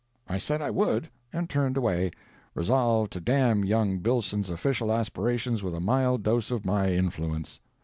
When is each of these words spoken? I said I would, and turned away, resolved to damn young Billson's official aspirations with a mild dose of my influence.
I 0.27 0.39
said 0.39 0.63
I 0.63 0.71
would, 0.71 1.11
and 1.31 1.47
turned 1.47 1.77
away, 1.77 2.09
resolved 2.55 3.13
to 3.13 3.19
damn 3.19 3.63
young 3.63 3.99
Billson's 3.99 4.49
official 4.49 4.91
aspirations 4.91 5.61
with 5.61 5.75
a 5.75 5.79
mild 5.79 6.23
dose 6.23 6.49
of 6.49 6.65
my 6.65 6.91
influence. 6.93 7.59